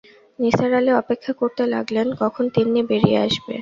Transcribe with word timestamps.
নিসার 0.39 0.71
আলি 0.73 0.91
অপেক্ষা 1.01 1.33
করতে 1.41 1.63
লাগলেন, 1.73 2.07
কখন 2.21 2.43
তিন্নি 2.55 2.81
বেরিয়ে 2.89 3.19
আসবে। 3.25 3.53